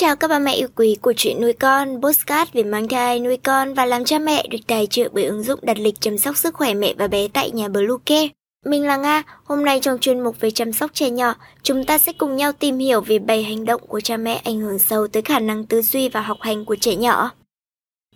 [0.00, 3.36] chào các bà mẹ yêu quý của chuyện nuôi con, postcard về mang thai, nuôi
[3.36, 6.36] con và làm cha mẹ được tài trợ bởi ứng dụng đặt lịch chăm sóc
[6.36, 8.28] sức khỏe mẹ và bé tại nhà Bluecare.
[8.64, 11.98] Mình là Nga, hôm nay trong chuyên mục về chăm sóc trẻ nhỏ, chúng ta
[11.98, 15.06] sẽ cùng nhau tìm hiểu về 7 hành động của cha mẹ ảnh hưởng sâu
[15.08, 17.30] tới khả năng tư duy và học hành của trẻ nhỏ.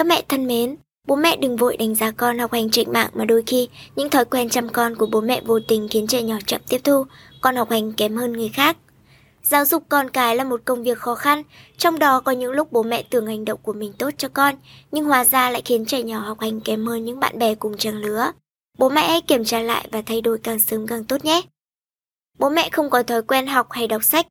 [0.00, 0.76] Các mẹ thân mến,
[1.08, 4.10] bố mẹ đừng vội đánh giá con học hành trên mạng mà đôi khi những
[4.10, 7.04] thói quen chăm con của bố mẹ vô tình khiến trẻ nhỏ chậm tiếp thu,
[7.40, 8.76] con học hành kém hơn người khác.
[9.42, 11.42] Giáo dục con cái là một công việc khó khăn,
[11.78, 14.54] trong đó có những lúc bố mẹ tưởng hành động của mình tốt cho con,
[14.92, 17.76] nhưng hóa ra lại khiến trẻ nhỏ học hành kém hơn những bạn bè cùng
[17.76, 18.32] trang lứa.
[18.78, 21.42] Bố mẹ hãy kiểm tra lại và thay đổi càng sớm càng tốt nhé.
[22.38, 24.26] Bố mẹ không có thói quen học hay đọc sách.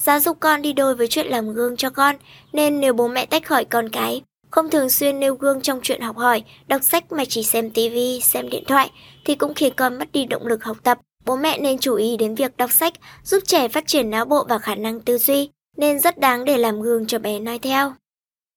[0.00, 2.16] Giáo dục con đi đôi với chuyện làm gương cho con,
[2.52, 4.22] nên nếu bố mẹ tách khỏi con cái,
[4.56, 8.20] không thường xuyên nêu gương trong chuyện học hỏi, đọc sách mà chỉ xem tivi,
[8.20, 8.90] xem điện thoại,
[9.24, 10.98] thì cũng khiến con mất đi động lực học tập.
[11.24, 12.92] Bố mẹ nên chú ý đến việc đọc sách,
[13.24, 16.58] giúp trẻ phát triển não bộ và khả năng tư duy, nên rất đáng để
[16.58, 17.92] làm gương cho bé noi theo.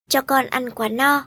[0.09, 1.23] Cho con ăn quá no.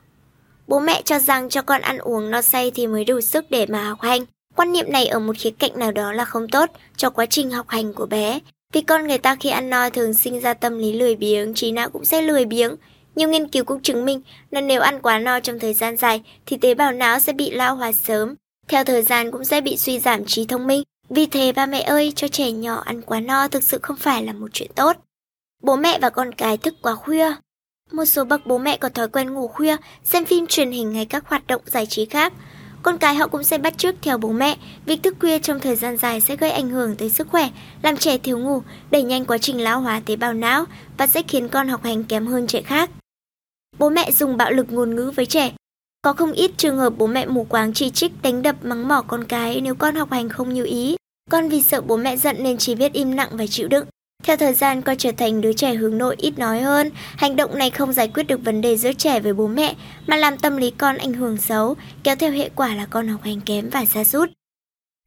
[0.67, 3.67] Bố mẹ cho rằng cho con ăn uống no say thì mới đủ sức để
[3.67, 4.25] mà học hành.
[4.57, 7.51] Quan niệm này ở một khía cạnh nào đó là không tốt cho quá trình
[7.51, 8.41] học hành của bé.
[8.73, 11.73] Vì con người ta khi ăn no thường sinh ra tâm lý lười biếng, trí
[11.73, 12.77] não cũng sẽ lười biếng.
[13.17, 16.23] Nhiều nghiên cứu cũng chứng minh là nếu ăn quá no trong thời gian dài
[16.47, 18.35] thì tế bào não sẽ bị lão hóa sớm.
[18.69, 20.83] Theo thời gian cũng sẽ bị suy giảm trí thông minh.
[21.09, 24.25] Vì thế ba mẹ ơi, cho trẻ nhỏ ăn quá no thực sự không phải
[24.25, 24.97] là một chuyện tốt.
[25.63, 27.35] Bố mẹ và con cái thức quá khuya.
[27.93, 31.05] Một số bậc bố mẹ có thói quen ngủ khuya, xem phim truyền hình hay
[31.05, 32.33] các hoạt động giải trí khác.
[32.83, 34.57] Con cái họ cũng sẽ bắt chước theo bố mẹ,
[34.87, 37.49] việc thức khuya trong thời gian dài sẽ gây ảnh hưởng tới sức khỏe,
[37.83, 40.65] làm trẻ thiếu ngủ, đẩy nhanh quá trình lão hóa tế bào não
[40.99, 42.91] và sẽ khiến con học hành kém hơn trẻ khác.
[43.83, 45.53] Bố mẹ dùng bạo lực ngôn ngữ với trẻ.
[46.03, 49.03] Có không ít trường hợp bố mẹ mù quáng chỉ trích đánh đập mắng mỏ
[49.07, 50.97] con cái nếu con học hành không như ý.
[51.31, 53.87] Con vì sợ bố mẹ giận nên chỉ biết im lặng và chịu đựng.
[54.25, 56.91] Theo thời gian, con trở thành đứa trẻ hướng nội ít nói hơn.
[56.95, 59.75] Hành động này không giải quyết được vấn đề giữa trẻ với bố mẹ,
[60.07, 63.21] mà làm tâm lý con ảnh hưởng xấu, kéo theo hệ quả là con học
[63.23, 64.31] hành kém và xa sút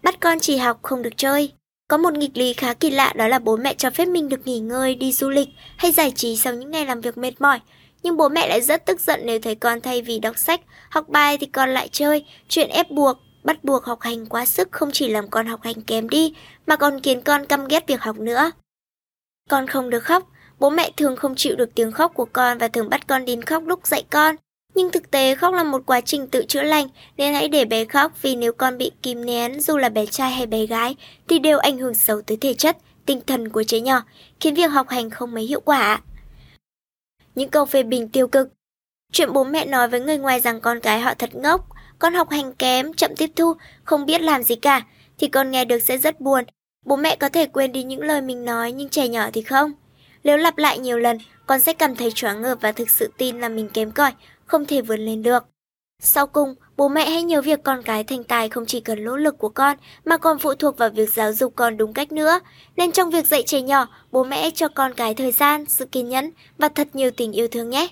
[0.04, 1.52] Bắt con chỉ học không được chơi.
[1.88, 4.48] Có một nghịch lý khá kỳ lạ đó là bố mẹ cho phép mình được
[4.48, 7.60] nghỉ ngơi, đi du lịch hay giải trí sau những ngày làm việc mệt mỏi.
[8.06, 11.10] Nhưng bố mẹ lại rất tức giận nếu thấy con thay vì đọc sách, học
[11.10, 14.90] bài thì con lại chơi, chuyện ép buộc, bắt buộc học hành quá sức không
[14.92, 16.34] chỉ làm con học hành kém đi,
[16.68, 18.52] mà còn khiến con căm ghét việc học nữa.
[19.50, 20.24] Con không được khóc,
[20.60, 23.42] bố mẹ thường không chịu được tiếng khóc của con và thường bắt con đến
[23.42, 24.36] khóc lúc dạy con.
[24.76, 26.88] Nhưng thực tế khóc là một quá trình tự chữa lành
[27.18, 30.32] nên hãy để bé khóc vì nếu con bị kìm nén dù là bé trai
[30.32, 30.96] hay bé gái
[31.28, 34.02] thì đều ảnh hưởng xấu tới thể chất, tinh thần của trẻ nhỏ,
[34.40, 36.02] khiến việc học hành không mấy hiệu quả.
[37.36, 38.50] Những câu phê bình tiêu cực
[39.12, 41.68] Chuyện bố mẹ nói với người ngoài rằng con cái họ thật ngốc,
[42.00, 43.54] con học hành kém, chậm tiếp thu,
[43.84, 44.86] không biết làm gì cả,
[45.18, 46.44] thì con nghe được sẽ rất buồn.
[46.86, 49.72] Bố mẹ có thể quên đi những lời mình nói nhưng trẻ nhỏ thì không.
[50.24, 53.40] Nếu lặp lại nhiều lần, con sẽ cảm thấy choáng ngợp và thực sự tin
[53.40, 54.12] là mình kém cỏi,
[54.46, 55.44] không thể vươn lên được.
[56.00, 59.18] Sau cùng, bố mẹ hãy nhớ việc con cái thành tài không chỉ cần nỗ
[59.18, 62.40] lực của con mà còn phụ thuộc vào việc giáo dục con đúng cách nữa.
[62.76, 66.10] Nên trong việc dạy trẻ nhỏ, bố mẹ cho con cái thời gian, sự kiên
[66.10, 67.88] nhẫn và thật nhiều tình yêu thương nhé.